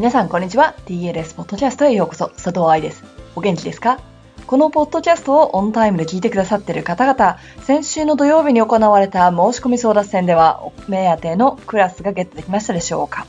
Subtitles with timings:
[0.00, 0.74] 皆さん、こんにちは。
[0.86, 2.28] DLS ポッドキャストへようこそ。
[2.28, 3.04] 佐藤愛です。
[3.36, 4.00] お元気ですか？
[4.46, 13.26] このポッドキャストをオンタイムで聞いてくださっている方々、先週の土曜日に行われた申し込み争奪戦では、お目当てのクラスがゲットできましたでしょうか？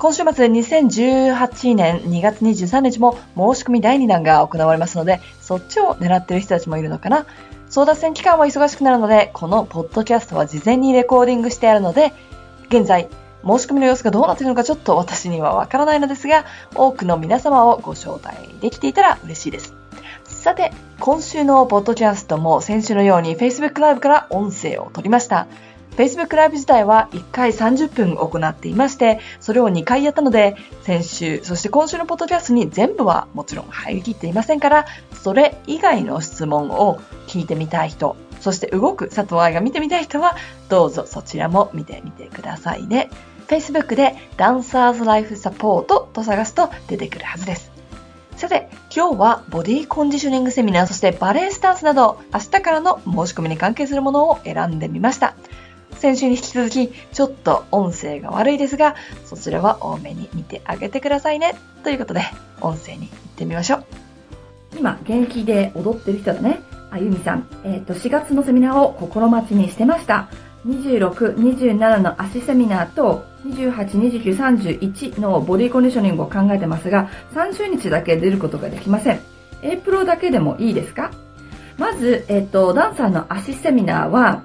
[0.00, 7.24] 今週末2018年2月23日も申し込み第2弾が行われますので、そっちを狙っている人たちもいるのかな？
[7.70, 12.12] 争奪戦期間は忙しくなるので、このポッドキャストは事前にレコーディングしてあるので、
[12.66, 13.08] 現在、
[13.46, 16.44] 申し込みの様子がどうなっているのかちょっと私にはわからないのですが、
[16.74, 19.74] 多くの皆様をご招待できていたら嬉しいです。
[20.24, 25.46] さて、今週のポッドキャストも先週のように Facebook ライブから音声を取りました。
[25.96, 34.86] Facebook ライブ自体は1回30分行っていまして、それを2回やったので、先週、そして今週のポッドキャストに全部はもちろん入りきっていませんから、
[35.22, 40.36] それ以外の質問を聞いてみたい人、そして動く佐藤愛が見てみたい人は、
[40.68, 43.08] どうぞそちらも見てみてくださいね。
[43.46, 47.70] Facebook でダンサーズライフサポートと探すと出てくるはずです。
[48.36, 55.34] さて、今日はボディコンディショニングセミナー、そしてバレエスタンスなど、明日からの申し込みに関係するものを選んでみました。
[55.98, 61.54] 先週に引き続き、ちょっと音声が悪いですが、そちらは多めに見てあげてくださいね。
[61.84, 62.22] ということで、
[62.60, 63.84] 音声に行ってみましょう。
[64.76, 66.60] 今、元気で踊ってる人だね。
[66.90, 67.48] あゆみさん。
[67.64, 70.28] えっ、ー、と、4月のセミナーを心待ちにしてました。
[70.66, 73.74] 26、27の足セミナーと28、
[74.22, 79.20] 29、31のボディコンディショニングを考えてますが、30日だけ出ることができません。
[79.62, 81.10] A プロだけでもいいですか？
[81.78, 84.42] まず、えっ、と、ダンサーの足セミナーは、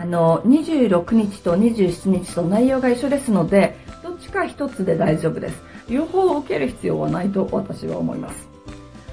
[0.00, 5.62] あの、26日と27日と内容が一緒ですので、どっちか一つで大丈夫です。
[5.88, 8.48] 両方受ける必要はないと私は思います。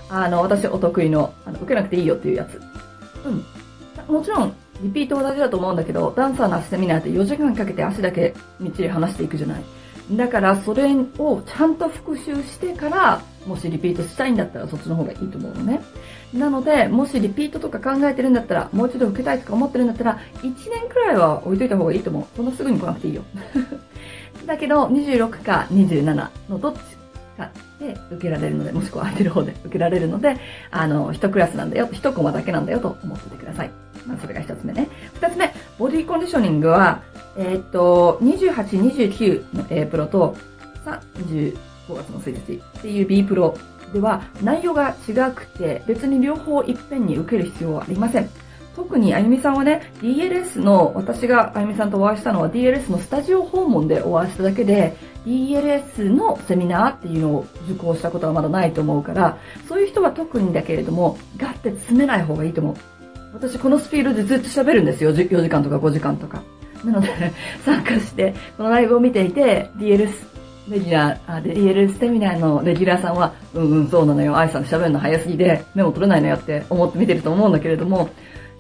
[0.10, 2.60] あの、私お得意の、あの、受けなくていいよっていうやつ。
[3.26, 3.30] う
[4.12, 4.16] ん。
[4.16, 9.64] もちろん、リピート同じだと思うんだけど、ダンサーの足セミナーって4時間かけて足だけみっちり離していくじゃない。
[10.12, 15.82] だからそれをちゃんと復習してから、もしリピートしたいんだったらそっちの方がいいと思うのね。
[16.34, 22.26] なので、もしリピートとか考えてるんだったら、もう一度受けたいとか思ってるんだったら、1年くらいは置いといた方がいいと思う。
[22.36, 23.24] そんなすぐに来なくていいよ。
[24.46, 26.80] だけど、26か27のどっち
[27.38, 27.50] か
[27.80, 30.38] で受けられるので、もしくは空いてる方で受けられるので、
[30.72, 33.87] あの、一クラスなんだよ、一コマだけなんだよと思っててください。
[34.08, 34.88] まあ、それが一つ目ね。
[35.16, 37.02] 二つ目、ボディコンディショニングは、
[37.38, 38.54] えー、っと、28、
[39.12, 40.36] 29の A プロと、
[40.84, 41.54] さ、25
[41.90, 43.56] 月の1日っていう B プロ
[43.94, 48.30] では内容が違くて、別に両方いっぺんに受ける必要はありません。
[48.76, 54.96] 特にあゆみさんはね、DLS の、私があゆみさんとお会いしたのは DLS のスタジオ訪問でお会いしただけで、
[55.26, 59.38] DLS のセミナーっていうのを受講したことはまだないと思うから、
[59.68, 62.76] そういう人は特にだけれども、ガッて詰めない方がいいと思う。
[63.38, 65.12] 私このスピードでずっと喋るんですよ。
[65.12, 66.42] 4時間とか5時間とか。
[66.84, 67.10] なので、
[67.64, 70.10] 参加して、このライブを見ていて、DL
[70.70, 74.36] レギュラー、あ、DLS セミナーのレギュラーさんは、うんうん、そうなのよ。
[74.36, 78.10] 愛さん喋るの早すぎで、メモ取れないのよって思って見てると思うんだけれども、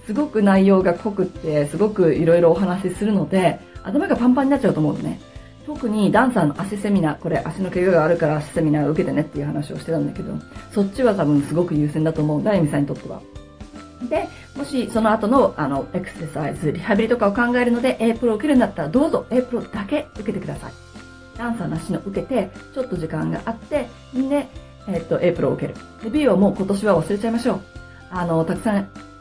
[0.05, 5.19] すごく内容が濃くって、すごくいろいろお話しするので、頭がパンパンになっちゃうと思うのね。
[5.65, 10.31] 特にダンサーの足セミナー、これ足の怪我があるから足セミナー受けてねっていう話をしてたんだけど、
[10.71, 12.43] そっちは多分すごく優先だと思う。
[12.43, 13.19] ダイミさんにとっては。
[14.09, 20.73] で、もしその後のあのエクササイズ、リハビリとかを考えるので A プロを受けるんだったらどうぞ A プロだけ受けてください。
[21.37, 24.47] ダンサーなしの受けて、ちょっと時間があって、で、
[24.87, 25.75] えっ、と、A プロを受ける。
[26.03, 27.61] で、B はもう今年は忘れちゃいましょう。
[28.09, 28.75] あの、たくさん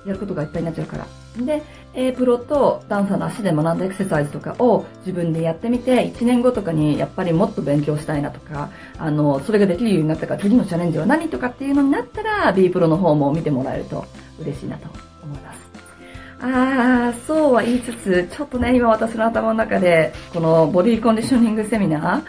[0.07, 1.07] やることがいっぱいになっちゃうから。
[1.45, 14.07] で、A プロとダンサーの足で学んだエクササイズとかを自分でやってみて、1年後とかにやっぱりもっと勉強したいなとか、あの、それができるようになったから次のチャレンジは何とかっていうのになったら、B プロの方も見てもらえると
[14.41, 15.67] 嬉しいなと思います。
[16.41, 22.23] ああ、そうは言いつつ、ちょっとね、今私の頭の中で、このボディコンディショニングセミナ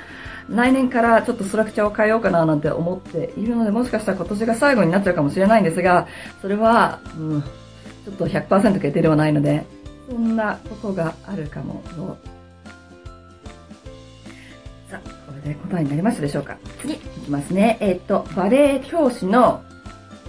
[0.50, 6.08] ー、来年からちょっとストラクチャーを変えようかななんて思っているので、もしかしたら今年が最後になっちゃうかもしれないんですが、
[6.41, 9.66] それは、うん、ちょっと100%決定ではないので、
[10.09, 12.17] そんなことがあるかもの。
[14.90, 17.78] さあ、これで答えになりましたでしょうか次、いきますね。
[17.82, 19.41] えっ、と、バレエ教師の、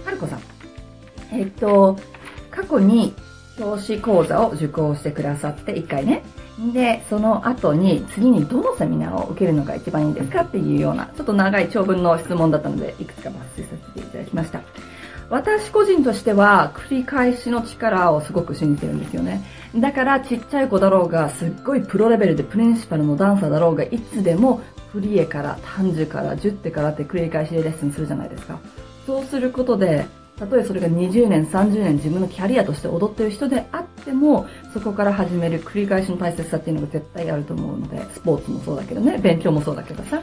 [0.03, 0.39] はるこさん。
[1.31, 1.97] えっ、と、
[2.59, 3.13] 過去に
[3.57, 6.23] 教師講座を受講してくださって1回ね。
[6.73, 14.61] で、その後に次にどのセミナーを受けるのが一番いいんですかっていうような、ちょっと長い長文の質問だったので、いくつか抜粋させていただきました。
[15.29, 19.43] 私個人としては繰り返しの力をすごく信じてるんですよね。
[19.75, 24.61] だからちっちゃい子だろうが、すっごいプロレベルでプリンシパルのダンサーだろうが、いつでも
[24.91, 28.59] フリエから、単樹から、十手からって繰り返しでレッスンするじゃないですか。
[29.05, 30.05] そうすることで、
[30.39, 40.21] たとえそれが20年、30年自分のキャリアとして踊ってる人であっても、そこから始める繰り返しの大切さっていうのが絶対あると思うので、スポーツもそうだけどね、勉強もそうだけどさ。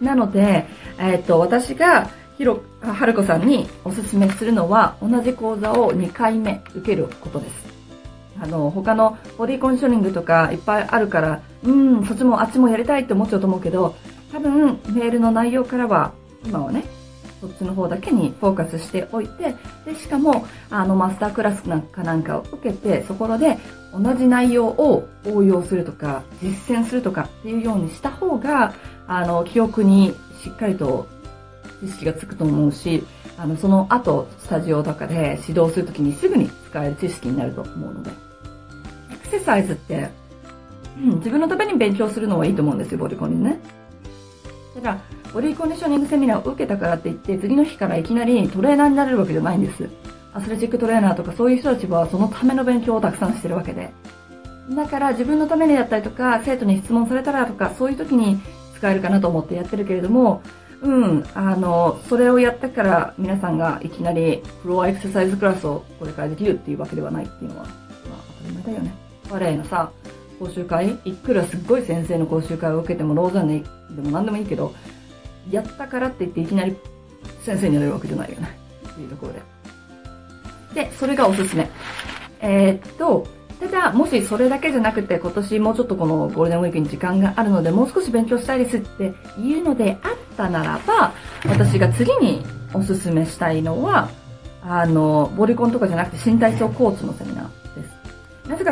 [0.00, 0.66] なので、
[0.98, 2.08] えっ、と、私が、
[2.38, 7.66] ひろ、はるこさんにおすすめするのは、同じ講座を2回目受けることです。
[8.40, 13.96] あの、他のボディコンショニングとかいっぱいあるから、うん、そっちもあっちもやりたいって思っちゃうと思うけど、
[14.30, 16.12] 多分メールの内容からは、
[16.44, 16.84] 今はね、
[17.40, 19.54] そっちの方だけにフォーカスしておいて、
[19.84, 23.58] で、しかも、あの、マスタークラスなんかなんかを受けて、そこで
[23.92, 28.74] 同じ内容を応用するとか、実践するとかっていうようにした方が、
[29.06, 31.06] あの、記憶にしっかりと
[31.82, 33.04] 知識がつくと思うし、
[33.38, 38.10] あの、その後、スタジオとかで指導するときにすぐに使える知識になると思うので。
[39.12, 40.08] エクササイズって、
[40.98, 43.60] うん、自分のために勉強するのはいいと思うんですよ、ボディコンにね。
[44.76, 44.98] ただ、
[45.32, 49.88] ボディコンディショニングセミナーを受けたからって言って、次の日からいきなりトレーナーになれるわけじゃないんです。
[50.34, 53.90] アスレチックトレーナーとかそういう人たちはそのための勉強をたくさんしてるわけで。
[54.70, 58.38] だから自分のためにやったりとか、生徒に質問されたらとか、そういう時に
[58.76, 60.42] 使えるかなと思ってやってるけれども、
[60.82, 67.74] うん、あの、それをやったから皆さんがいきなりフロアエクササイズクラスをこれからできるっていうわけではないっていうのは、まあ
[68.38, 68.94] 当たり前だよね。
[69.30, 69.90] バレエのさ、
[70.38, 70.98] 講習会？
[71.04, 73.62] いくらすっごい先生の講習会を受けてもローザンで
[74.02, 74.74] も何でもいいけど、
[75.50, 76.76] やったからって言っていきなり
[77.42, 78.58] 先生になれるわけじゃないよね。
[78.90, 79.32] っていうところ
[80.74, 80.84] で。
[80.84, 81.68] で、それがおすすめ。
[82.40, 83.26] えー、っと、
[83.60, 91.14] ただ、もしそれだけじゃなくて、今年もうちょっとこのゴールデンウィークに時間があるので、もう少し勉強したいですっていうのであったならば、
[91.46, 92.44] 私が次に
[92.74, 94.10] おすすめしたいのは、
[94.62, 97.65] あの、ボリコンとかじゃなくて新体操コーチのセミナー。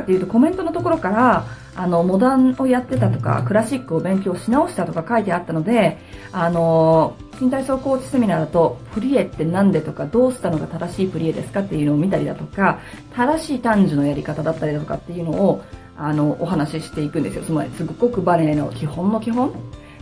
[0.04, 5.98] っていうと、コメントのところから、あの、モダンをやってたとか、クラシックを勉強し直したとか書いてあったので、
[6.30, 12.78] あの、新体操コーチセミナーだと、プリエって何でとか、どうしたのが正しいプリエですかっていうのを見たりだとか、
[13.14, 15.62] 正しい単樹のやり方だったりだとかっていうのを、
[15.96, 17.42] あの、お話ししていくんですよ。
[17.42, 19.52] つまり、すごくバレエの基本の基本。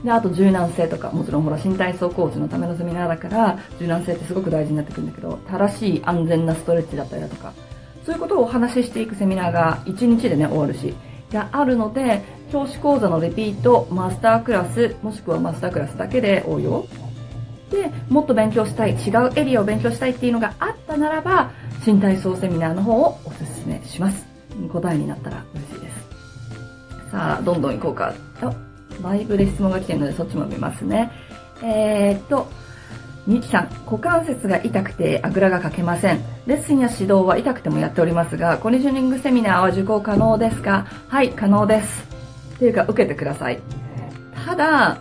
[0.05, 7.53] で、あと柔軟性とか、もちろんほら、新体操コーチのためのセミナーだから、柔軟性ってすごく大事になってくるんだけど、正しい安全なストレッチだったりだとか、
[8.05, 10.95] そういうことをお話ししていくセミナーが1日でね、終わるし、
[11.33, 12.23] があるので、
[12.53, 16.87] 教師講座のレピート、マスタークラス、もしくはマスタークラスだけで応用。
[17.71, 21.51] で、もっと勉強したい、違うエリアを勉強したいっていうのがあったならば、
[21.85, 24.27] 新体操セミナーの方をおすすめします。
[24.71, 27.11] 答えになったら嬉しいです。
[27.11, 28.15] さあ、どんどん行こうか。
[28.43, 28.53] あ、
[29.03, 31.11] ライブで質問が来てるのでそっちも見ますね。
[31.63, 32.49] えー、っと、
[33.27, 36.21] みきさん、股関節が痛くてあぐらがかけません。
[36.47, 40.87] レッスンや指導は痛くてもやっておりますが、コンディショニングセミナーは受講可能ですか？
[41.09, 42.09] はい、可能です。
[42.57, 43.61] っていうか、受けてください。
[44.45, 44.99] ただ、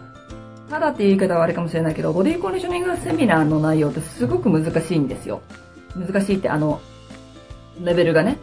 [0.70, 5.42] ただっていう言い方はあれかもしれないけど、ボディコンディショニングセミナーの内容ってすごく難しいんですよ。
[5.96, 6.80] 難しいってあの、
[7.84, 8.38] レベルがね。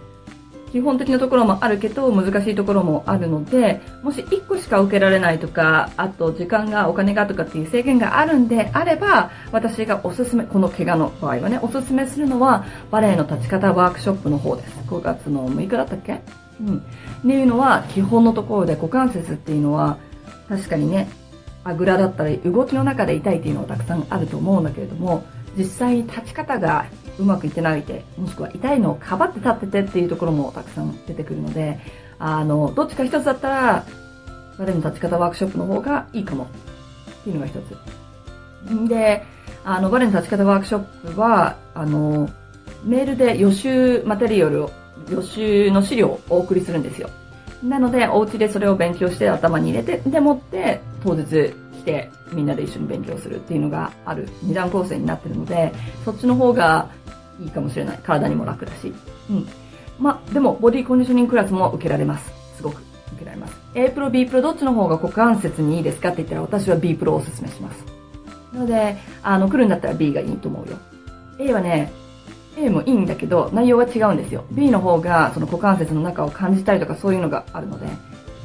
[0.72, 14.78] 基本的なところもあるけど、難しいところもあるので、もし1個しか受けられないとか、あと時間がお金がとかっていう制限があるんであれば、私がおすすめ、この怪我の場合はね、おすすめするのは、バレエの立ち方ワークショップの方です。
[14.86, 16.20] 5月の6日だったっけ？
[16.60, 16.76] うん。
[16.78, 16.80] っ
[17.22, 19.96] ていうのは、基本のところで股関節っていうのは、
[20.48, 21.08] 確かにね、
[21.64, 25.24] あぐらだったり、動きの中で痛いっていうのはたくさんあると思うんだけれども、
[25.58, 26.86] 実際に立ち方が
[27.18, 31.80] うまくいってないて、もしくは痛いのをかばって立っててっていうところもたくさん出てくるので、
[32.20, 33.84] あの、どっちか一つだったら、
[34.58, 36.46] バレエの立ち方ワークショップの方がいいかもっ
[37.24, 38.88] ていうのが一つ。
[38.88, 39.24] で、
[39.64, 42.28] あの、バレの立ち方ワークショップは、あの、
[42.84, 44.70] メールで予習マテリアルを、
[45.10, 47.08] 予習の資料をお送りするんですよ。
[47.62, 51.52] なので、お家でそれを勉強して頭に入れて、でもって当日
[51.88, 55.72] てみんなで一緒に勉強するっていうのがある二段構成になってるので、
[56.04, 56.90] そっちの方が
[57.40, 58.00] いいかもしれない。
[58.02, 58.92] 体にも楽だし。
[59.30, 59.48] うん。
[59.98, 62.30] まあ、でも、ボディコンディショニングクラスも受けられます。
[62.56, 62.82] すごく
[63.14, 63.56] 受けられます。
[63.74, 67.84] A プロ、B プロどっちの方が股関節にいいですかって言ったら私は B プロをおすすめします。
[68.52, 70.76] なので、あの、来るんだったら B がいいと思うよ。
[71.38, 71.90] A はね、
[72.56, 74.44] A もいいんだけど、内容が違うんですよ。
[74.50, 77.86] B の方が、その股関節の中を感じたりとかそういうのがあるので、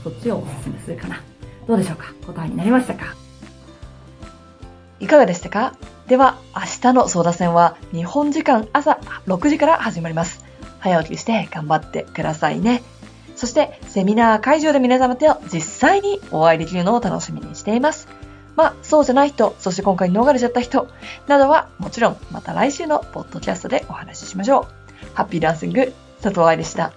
[0.03, 1.21] そっちをおすすめするかな。
[1.67, 2.13] どうでしょうか？
[2.27, 3.15] 答えになりましたか？
[4.99, 5.73] いかがでしたか？
[6.07, 10.43] では、明日の相談戦は日本時間朝6時から始まります。
[10.79, 12.83] 早起きして頑張ってくださいね。
[13.35, 18.07] そして、セミナー会場で皆様と実際にお会いできるのを楽しみにしています。
[18.55, 20.87] まあ、そうじゃない人、そして今回逃れちゃった人
[21.27, 24.67] などは、もちろんまた来週のポッドキャストでお話ししましょ
[25.03, 25.15] う。
[25.15, 26.91] ハッピーダンシング、佐藤愛でした。